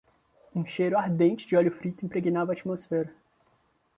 [0.55, 3.13] Um cheiro ardente de óleo frito impregnava a atmosfera.